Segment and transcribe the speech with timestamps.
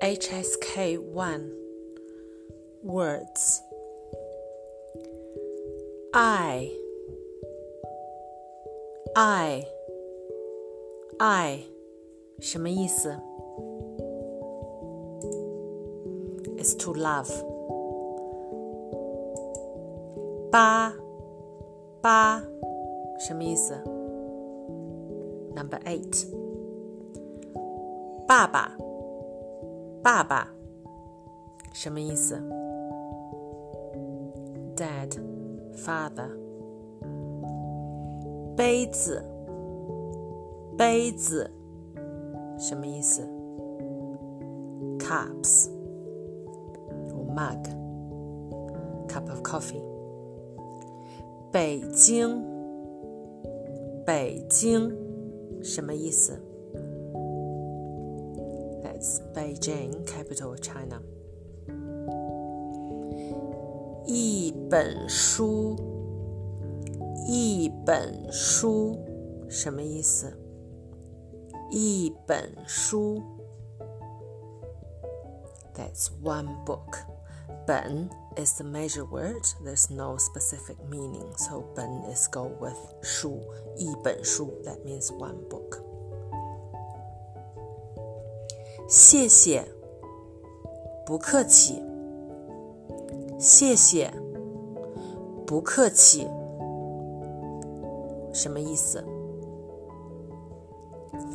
[0.00, 1.50] HSK 1
[2.84, 3.60] Words
[6.12, 6.70] I
[9.14, 9.64] I
[11.18, 11.60] I
[12.40, 13.16] 什么意思？
[16.58, 17.30] Is to love.
[20.50, 20.92] 八
[22.00, 22.42] 八
[23.18, 23.74] 什么意思？
[25.54, 26.26] Number eight.
[28.26, 28.76] 爸爸。
[30.07, 30.47] 爸爸
[31.73, 32.41] 什么意思
[34.73, 35.19] ？Dad,
[35.73, 36.29] father。
[38.55, 39.21] 杯子，
[40.77, 41.51] 杯子
[42.57, 43.21] 什么意思
[44.97, 45.67] ？Cups
[47.11, 47.61] or mug,
[49.09, 49.83] cup of coffee。
[51.51, 52.41] 北京，
[54.05, 54.89] 北京
[55.61, 56.41] 什么意思
[59.06, 61.00] ？It's Beijing, capital of China.
[64.06, 65.76] 一本书，
[67.26, 68.98] 一本书
[69.48, 70.36] 什么意思？
[71.70, 73.22] 一本书，
[75.74, 76.98] That's one book.
[77.66, 79.42] 本 is the major word.
[79.64, 83.40] There's no specific meaning, so 本 is go with 书，
[83.76, 85.80] 一本书 that means one book.
[88.88, 89.64] 谢谢，
[91.06, 91.82] 不客气。
[93.38, 94.12] 谢谢，
[95.46, 96.28] 不客气。
[98.32, 99.04] 什么意思？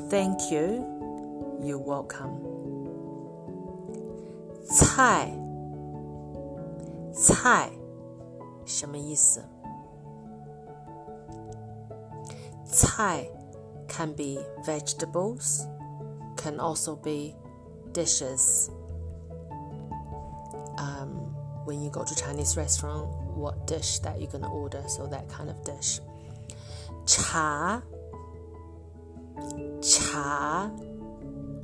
[0.09, 0.83] Thank you,
[1.61, 2.31] you're welcome。
[4.63, 5.31] 菜，
[7.13, 7.69] 菜，
[8.65, 9.43] 什么意思？
[12.65, 13.27] 菜
[13.87, 15.65] can be vegetables,
[16.35, 17.35] can also be
[17.93, 18.69] dishes.
[20.77, 21.09] Um,
[21.65, 24.83] when you go to Chinese restaurant, what dish that you're gonna order?
[24.87, 25.99] So that kind of dish.
[27.05, 27.81] 茶，
[29.81, 30.69] 茶，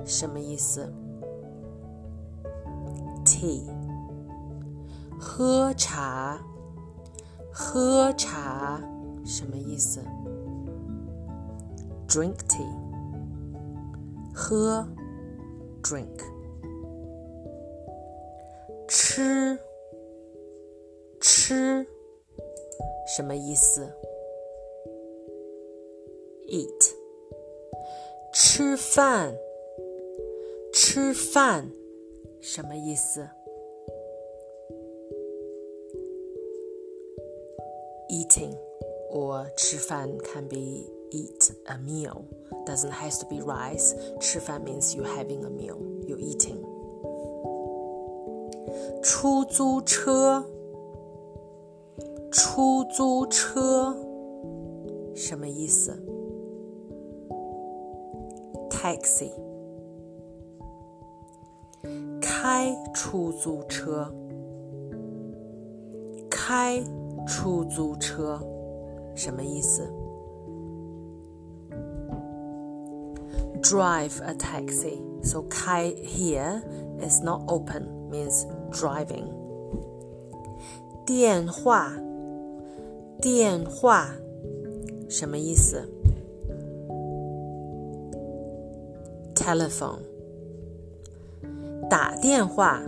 [0.05, 0.91] 什么意思？
[3.25, 3.63] Tea，
[5.19, 6.39] 喝茶，
[7.51, 8.81] 喝茶，
[9.25, 10.01] 什么意思？
[12.07, 12.73] Drink tea，
[14.33, 14.87] 喝。
[15.87, 16.21] drink.
[18.87, 19.57] 吃，
[21.19, 21.85] 吃，
[23.07, 23.87] 什么意思？
[26.47, 26.93] Eat，
[28.33, 29.35] 吃饭，
[30.71, 31.71] 吃饭，
[32.41, 33.27] 什么意思？
[38.09, 38.55] Eating
[39.17, 42.25] or 吃饭 can be eat a meal.
[42.65, 43.93] Doesn't has to be rice.
[44.19, 45.77] 吃饭 means you having a meal.
[46.07, 46.61] You eating.
[49.03, 50.43] 出租车，
[52.31, 53.95] 出租车，
[55.13, 55.91] 什么意思？
[58.69, 59.31] Taxi，
[62.21, 64.11] 开出租车，
[66.29, 66.83] 开
[67.27, 68.39] 出租车，
[69.17, 69.87] 什么意思？
[73.61, 75.01] drive a taxi.
[75.23, 76.61] So kai here
[76.99, 79.27] is not open, means driving.
[81.05, 81.93] 电话，
[83.21, 84.09] 电话，
[85.09, 85.87] 什么意思？
[89.33, 89.99] Telephone，
[91.89, 92.81] 打电话，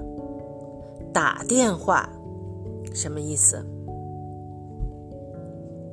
[1.13, 2.09] 打电话，
[2.93, 3.65] 什么意思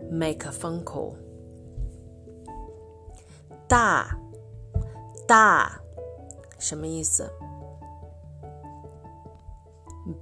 [0.10, 1.16] ？Make a phone call。
[3.68, 4.18] 大。
[5.28, 5.82] 大，
[6.58, 7.30] 什么意思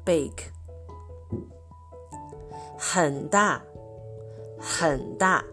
[0.04, 0.34] ？Big，
[2.76, 3.62] 很大，
[4.58, 5.46] 很大，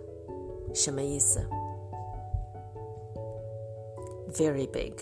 [0.72, 1.46] 什么意思
[4.32, 4.94] ？Very big。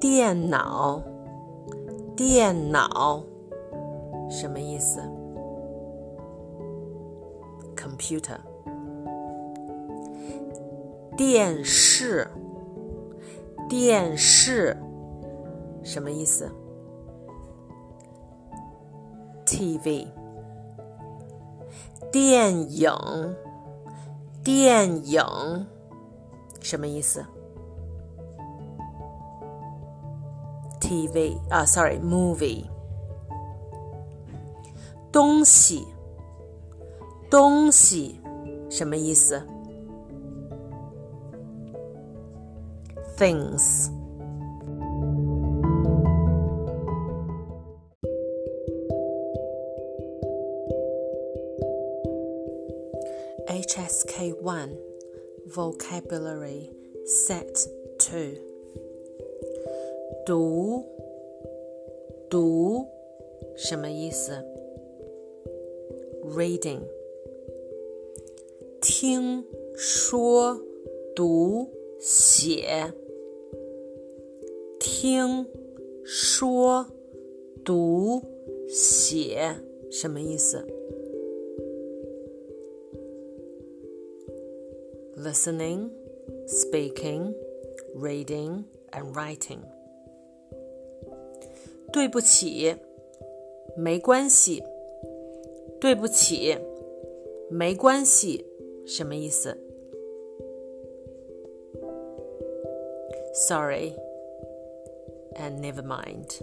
[0.00, 1.00] 电脑，
[2.16, 3.22] 电脑，
[4.28, 5.00] 什么意思
[7.96, 8.38] ？Computer。
[11.16, 12.28] 电视，
[13.70, 14.76] 电视，
[15.82, 16.50] 什么意思
[19.46, 20.06] ？TV。
[22.12, 22.92] 电影，
[24.44, 25.66] 电影，
[26.60, 27.24] 什么意思
[30.80, 32.66] ？TV 啊，sorry，movie。
[35.10, 35.86] 东西，
[37.30, 38.20] 东西
[38.70, 39.42] 什么意思
[43.16, 43.90] ？Things。
[53.48, 54.76] HSK One
[55.48, 56.70] Vocabulary
[57.06, 57.68] Set
[57.98, 58.38] Two。
[60.24, 60.84] 读，
[62.28, 62.86] 读
[63.56, 64.44] 什么意思
[66.24, 66.95] ？Reading。
[68.85, 69.45] 听
[69.75, 70.59] 说
[71.15, 71.69] 读
[71.99, 72.93] 写
[74.79, 75.45] 听
[76.03, 76.87] 说
[77.63, 78.21] 读
[78.67, 79.55] 写
[79.89, 80.65] 什么意思？
[85.17, 85.89] Listening,
[86.47, 87.35] speaking,
[87.95, 89.59] reading, and writing.
[91.93, 92.75] 对不起，
[93.75, 94.63] 没关系。
[95.79, 96.57] 对不起，
[97.49, 98.45] 没关系，
[98.86, 99.56] 什么意思
[103.34, 103.92] ？Sorry
[105.34, 106.40] and never mind.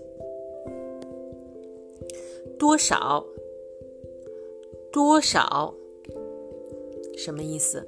[2.59, 3.25] 多少？
[4.91, 5.73] 多少？
[7.15, 7.87] 什么意思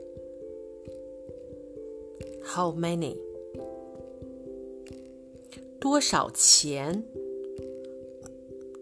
[2.44, 3.18] ？How many？
[5.80, 7.04] 多少钱？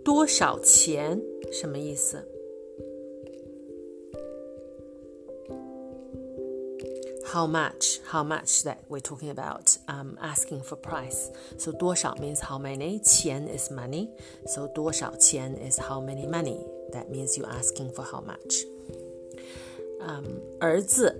[0.03, 1.19] 多少钱？
[1.51, 2.32] 什么意思
[7.32, 8.00] ？How much?
[8.06, 9.76] How much that we're talking about?
[9.86, 11.30] Um, asking for price.
[11.56, 13.00] So 多少 means how many.
[13.00, 14.10] 钱 is money.
[14.46, 16.66] So 多少钱 is how many money.
[16.92, 18.64] That means you're asking for how much.
[20.00, 21.14] Um, 儿子，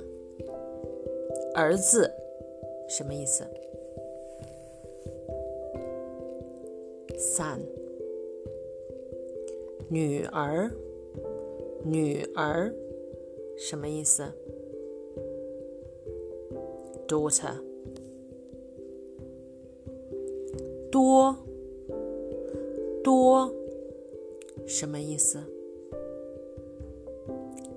[1.55, 2.11] 儿子，
[2.89, 3.45] 什么意思？
[7.19, 7.61] Son.
[9.91, 10.71] 女儿，
[11.85, 12.73] 女儿，
[13.59, 14.33] 什么意思
[17.13, 17.55] ？Daughter，
[20.91, 21.37] 多，
[23.03, 23.53] 多，
[24.67, 25.43] 什么意思？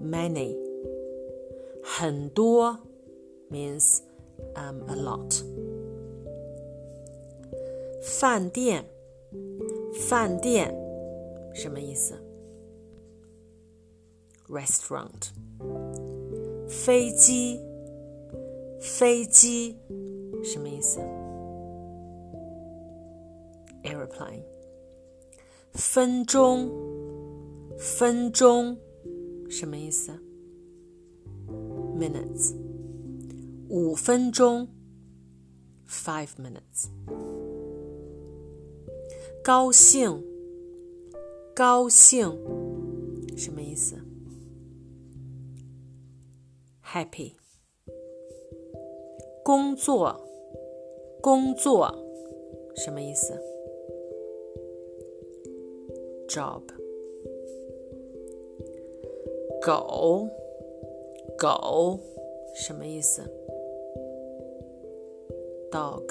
[0.03, 0.57] Many，
[1.83, 2.77] 很多，
[3.49, 3.99] means
[4.55, 5.43] um a lot。
[8.01, 8.83] 饭店，
[9.93, 10.75] 饭店。
[11.53, 12.15] 什么意思？
[14.47, 15.29] Restaurant。
[16.67, 17.59] 飞机，
[18.81, 19.76] 飞机，
[20.44, 21.00] 什么意思
[23.82, 24.43] ？Airplane。
[25.73, 26.70] 分钟，
[27.78, 28.78] 分钟，
[29.50, 30.12] 什么意思
[31.99, 32.55] ？Minutes。
[33.69, 34.69] 五分钟
[35.88, 36.88] ，Five minutes。
[39.43, 40.23] 高兴。
[41.55, 42.38] 高兴，
[43.37, 43.96] 什么意思
[46.84, 47.32] ？Happy。
[49.46, 50.12] 工作，
[51.22, 51.87] 工作，
[52.75, 53.32] 什么意思
[56.26, 56.62] ？Job。
[59.62, 60.28] 狗，
[61.38, 62.00] 狗，
[62.56, 63.22] 什么意思
[65.70, 66.02] ？Dog。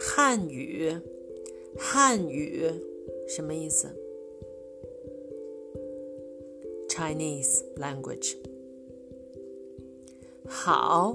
[0.00, 0.90] 汉语，
[1.76, 2.64] 汉语。
[3.28, 3.88] 什么意思
[6.88, 8.38] ？Chinese language。
[10.46, 11.14] 好，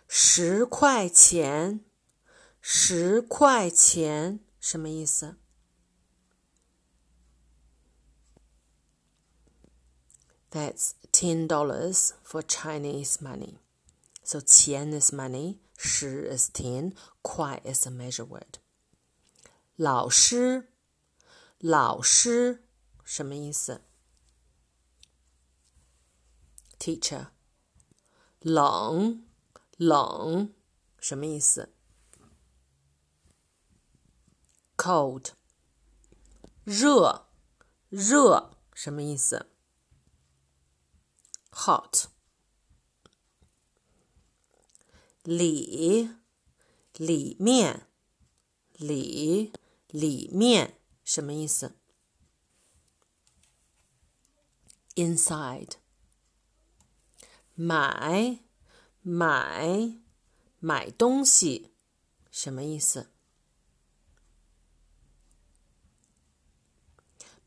[0.08, 1.84] 十块钱，
[2.62, 5.38] 十块钱什么意思？
[10.52, 13.58] That's ten dollars for Chinese money.
[14.24, 16.94] So 钱 is money, 十 is ten,
[17.24, 18.60] 块 is a measure word.
[19.76, 20.72] 老师，
[21.58, 22.64] 老师
[23.04, 23.82] 什么意思
[26.80, 27.28] ？Teacher，
[28.40, 29.26] 冷，
[29.78, 30.54] 冷
[31.00, 31.74] 什么意思？
[34.76, 35.32] Cold，
[36.66, 37.28] 热，
[37.90, 39.50] 热什么意思？
[41.52, 42.08] hot
[45.22, 46.10] 里
[46.98, 47.88] 里面
[48.74, 49.54] 里
[49.88, 51.78] 里面什么意思？
[54.96, 55.76] inside
[57.58, 58.40] 买
[59.02, 60.00] 买
[60.60, 61.74] 买东西
[62.32, 63.12] 什么意思？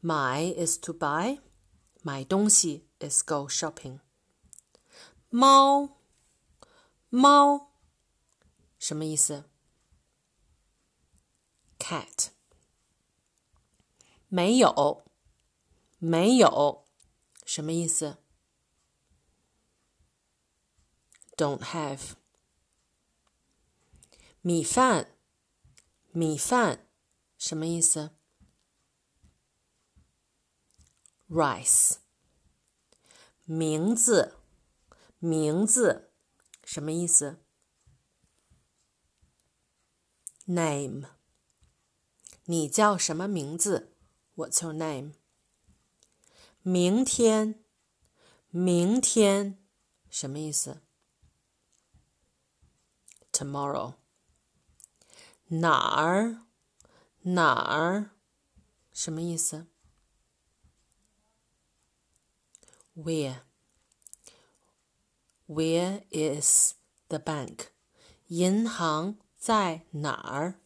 [0.01, 1.41] 买 is to buy，
[2.03, 4.01] 买东西 is go shopping。
[5.31, 5.99] 猫，
[7.09, 7.73] 猫，
[8.79, 9.45] 什么意思？
[11.79, 12.29] cat。
[14.29, 15.05] 没有，
[15.99, 16.85] 没有，
[17.45, 18.19] 什么意思
[21.36, 22.14] ？Don't have。
[24.42, 25.16] 米饭，
[26.12, 26.88] 米饭，
[27.38, 28.12] 什么意思
[31.30, 31.98] ？Rice。
[33.46, 34.38] 名字，
[35.20, 36.12] 名字，
[36.64, 37.44] 什么意思
[40.46, 41.08] ？Name，
[42.46, 43.96] 你叫什么名字
[44.36, 45.14] ？What's your name？
[46.62, 47.64] 明天，
[48.50, 49.64] 明天，
[50.10, 50.82] 什么意思
[53.33, 53.95] ？Tomorrow。
[55.49, 56.43] 哪儿，
[57.23, 58.11] 哪儿，
[58.93, 59.67] 什么意思？
[62.97, 63.43] Where?
[65.47, 66.75] Where is
[67.09, 67.69] the bank?
[68.29, 70.61] 银行在哪儿？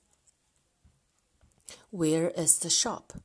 [1.91, 3.21] Where is the shop?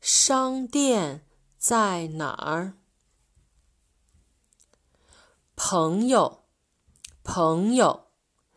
[0.00, 1.24] 商店
[1.56, 2.74] 在哪儿？
[5.54, 6.44] 朋友，
[7.22, 8.09] 朋友，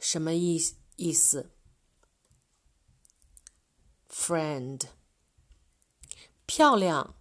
[0.04, 0.62] 什么意
[0.96, 1.50] 意思
[4.10, 4.82] ？Friend，
[6.44, 7.14] 漂亮，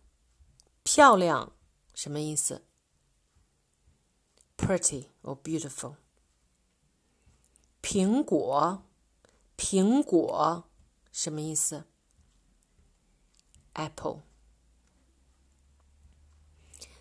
[0.84, 1.54] 漂亮。
[1.94, 2.66] 什么意思
[4.58, 5.96] ？Pretty or beautiful。
[7.82, 8.84] 苹果，
[9.56, 10.70] 苹果，
[11.10, 11.86] 什么意思
[13.72, 14.24] ？Apple。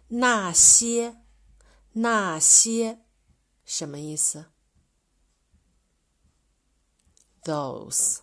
[0.06, 1.24] 那些，
[1.94, 3.00] 那些，
[3.64, 4.51] 什么意思
[7.43, 8.19] ？Those。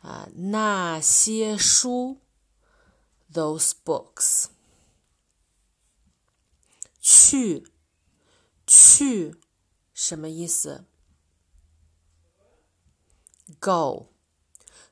[0.00, 2.20] 啊，那些书，
[3.32, 4.46] those books。
[7.00, 7.66] 去，
[8.66, 9.36] 去，
[9.92, 10.84] 什么意思？
[13.58, 14.12] Go，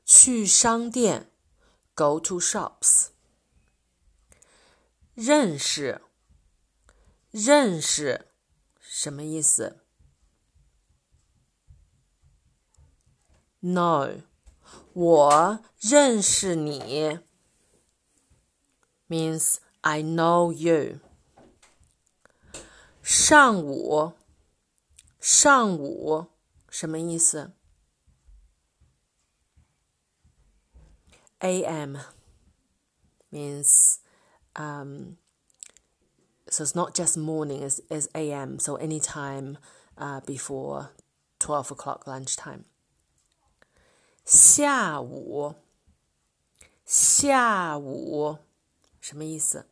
[0.03, 1.31] 去商店，
[1.95, 3.09] Go to shops。
[5.13, 6.01] 认识，
[7.31, 8.27] 认识，
[8.79, 9.80] 什么意思
[13.61, 14.21] ？No，
[14.93, 17.19] 我认识你，
[19.07, 20.99] means I know you。
[23.01, 24.13] 上午，
[25.19, 26.27] 上午
[26.69, 27.53] 什么意思？
[31.39, 31.97] A.M.
[33.31, 33.99] means
[34.55, 35.17] um,
[36.49, 38.57] so it's not just morning as as A.M.
[38.57, 39.57] So any time
[39.97, 40.89] uh, before
[41.37, 42.65] twelve o'clock lunchtime.
[44.25, 45.55] 下午，
[46.85, 48.37] 下午
[48.99, 49.67] 什么意思？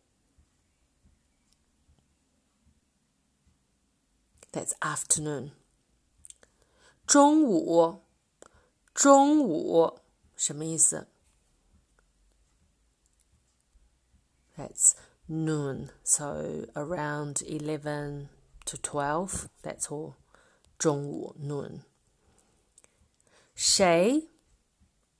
[4.51, 5.51] That's afternoon。
[7.05, 8.03] 中午，
[8.93, 9.99] 中午
[10.35, 11.07] 什么意思？
[14.57, 14.93] That's
[15.27, 15.89] noon.
[16.05, 18.29] So around eleven
[18.65, 19.49] to twelve.
[19.61, 20.13] That's all.
[20.77, 21.81] 中午 noon。
[23.53, 24.29] 谁？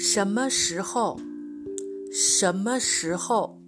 [0.00, 1.18] 什么时候？
[2.12, 3.60] 什么时候？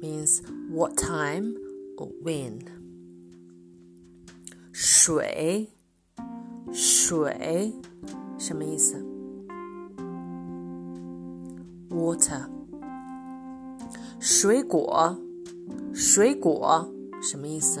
[0.00, 1.54] means what time
[1.96, 2.60] or when。
[4.72, 5.68] 水，
[6.72, 7.72] 水，
[8.38, 9.04] 什么意思？
[11.90, 12.48] water。
[14.18, 15.18] 水果，
[15.92, 16.88] 水果，
[17.20, 17.80] 什么意思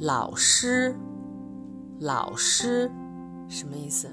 [0.00, 0.96] 老师，
[1.98, 2.90] 老师，
[3.50, 4.08] 什么意思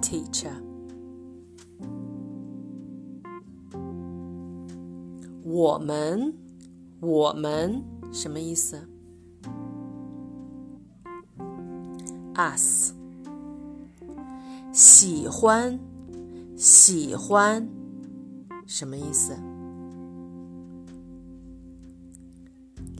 [0.00, 0.52] ？Teacher。
[5.42, 6.32] 我们，
[7.00, 7.82] 我们，
[8.12, 8.88] 什么意思
[12.36, 12.92] ？Us。
[14.70, 15.76] 喜欢，
[16.56, 17.68] 喜欢，
[18.64, 19.36] 什么意思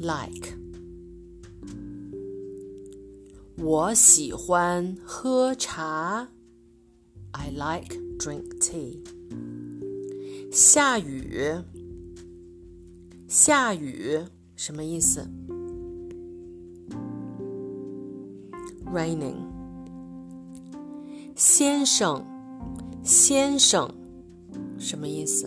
[0.01, 0.57] ？like。
[3.59, 6.29] 我喜欢喝茶。
[7.33, 8.99] I like drink tea。
[10.51, 11.43] 下雨，
[13.29, 14.19] 下雨
[14.57, 15.29] 什么意思
[18.87, 19.47] ？Raining。
[21.37, 22.25] 先生，
[23.05, 23.95] 先生
[24.79, 25.47] 什么意思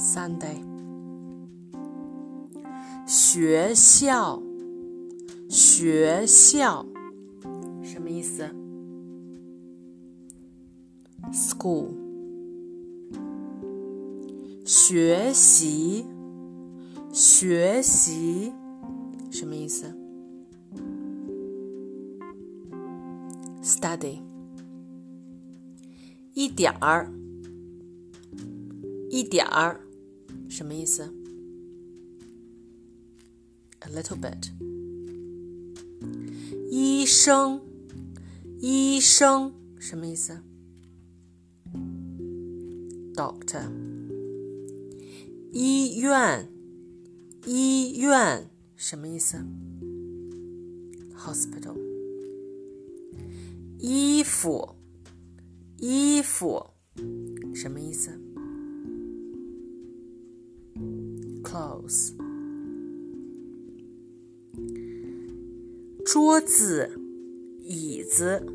[0.00, 0.64] ？Sunday。
[3.06, 4.42] 学校，
[5.48, 6.86] 学校，
[7.82, 8.48] 什么意思
[11.30, 11.88] ？School。
[14.64, 16.06] 学习，
[17.12, 18.52] 学习，
[19.30, 19.94] 什么意思
[23.62, 24.22] ？Study。
[26.32, 27.12] 一点儿。
[29.10, 29.80] 一点儿，
[30.50, 31.04] 什么意思
[33.78, 34.50] ？A little bit。
[36.68, 37.62] 医生，
[38.58, 40.42] 医生，什么意思
[43.14, 43.70] ？Doctor。
[45.52, 46.48] 医院，
[47.46, 49.38] 医院，什么意思
[51.16, 51.78] ？Hospital。
[53.78, 54.74] 衣服，
[55.78, 56.66] 衣服，
[57.54, 58.10] 什么意思
[61.49, 62.13] ？clothes。
[66.05, 66.89] 桌子、
[67.59, 68.45] 椅子，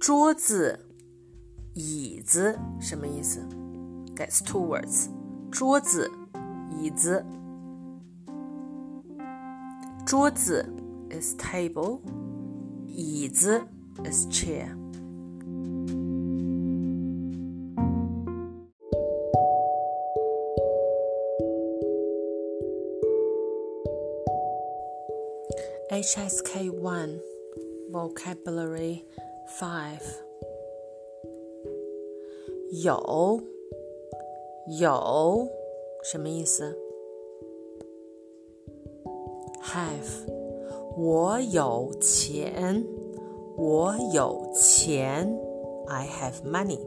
[0.00, 0.78] 桌子、
[1.74, 3.40] 椅子什么意思？
[4.16, 5.08] That's two words。
[5.50, 6.10] 桌子、
[6.70, 7.24] 椅子。
[10.06, 10.66] 桌子
[11.10, 12.00] is table，
[12.86, 13.62] 椅子
[14.04, 14.76] is chair。
[26.04, 27.20] HSK1
[27.90, 29.04] Vocabulary
[29.48, 29.98] 5
[32.82, 33.40] 有
[34.78, 35.48] 有
[36.02, 36.76] 什么意思？
[39.62, 40.30] Have
[40.96, 42.84] 我有钱，
[43.56, 45.26] 我有钱。
[45.88, 46.78] I have money。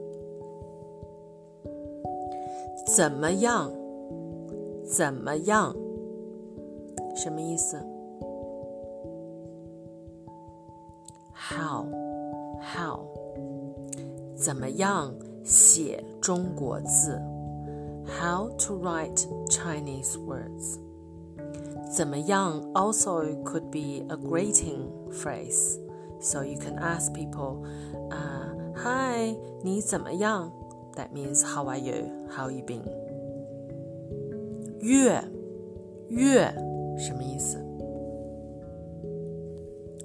[2.95, 3.71] 怎么样？
[4.85, 5.75] 怎么样？
[7.15, 7.77] 什么意思
[11.47, 11.85] ？How
[12.59, 13.07] how
[14.35, 17.21] 怎么样写中国字？
[18.05, 20.79] How to write Chinese words？
[21.95, 25.79] 怎么样 also could be a greeting phrase.
[26.19, 27.63] So you can ask people,
[28.09, 30.51] uh, "Hi, 你怎么样?"
[30.95, 32.09] That means how are you?
[32.29, 32.83] How you been?
[34.79, 35.23] 月
[36.09, 36.53] 月
[36.97, 37.57] 什么意思？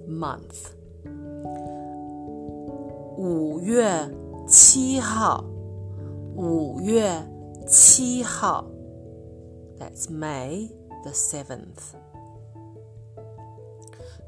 [0.09, 0.73] Month
[3.24, 3.88] 五月
[4.46, 5.46] 七号，
[6.36, 7.08] 五月
[7.66, 8.66] 七号
[9.80, 10.68] ，That's May
[11.04, 11.94] the seventh。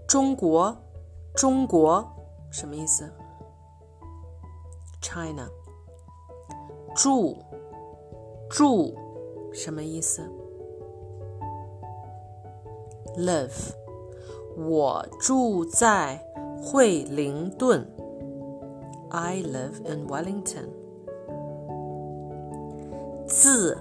[0.08, 0.78] 中国，
[1.36, 2.10] 中国
[2.50, 3.12] 什么意思
[5.02, 5.50] ？China。
[6.96, 7.36] 住，
[8.50, 8.96] 住
[9.52, 10.22] 什么意思
[13.18, 13.74] ？Live。
[14.56, 16.26] 我住在
[16.64, 17.86] 惠灵顿。
[19.15, 20.69] I live in Wellington.
[23.27, 23.79] 字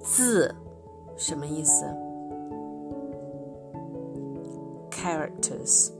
[0.00, 0.54] 字
[1.16, 1.84] 什么意思？
[4.90, 5.90] Characters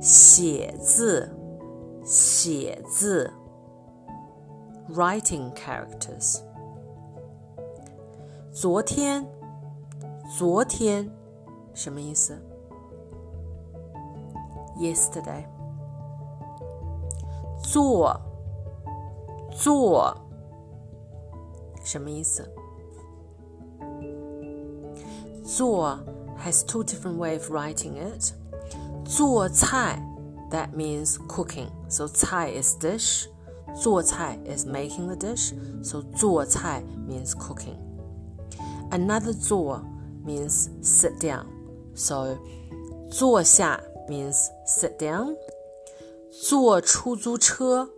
[0.00, 1.28] 写字
[2.02, 3.30] 写字
[4.88, 6.40] Writing characters
[8.52, 9.26] 昨天
[10.36, 11.08] 昨天
[11.74, 12.40] 什么意思？
[14.78, 15.44] Yesterday
[17.74, 18.20] 做
[19.50, 20.16] 做
[21.84, 22.48] 什么意思？
[25.44, 25.98] 做
[26.38, 28.32] has two different way of writing it.
[29.04, 30.00] 做菜
[30.50, 31.68] that means cooking.
[31.88, 33.26] So 菜 is dish.
[33.74, 35.52] 做菜 is making the dish.
[35.82, 37.76] So 做菜 means cooking.
[38.90, 39.82] Another 做
[40.24, 41.46] means sit down.
[41.94, 42.36] So
[43.10, 45.36] 坐下 means sit down.
[46.34, 47.90] 坐出租车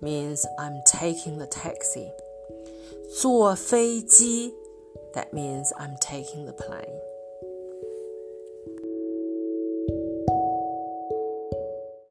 [0.00, 2.10] means I'm taking the taxi.
[3.20, 4.54] 坐飞机
[5.14, 7.09] that means I'm taking the plane.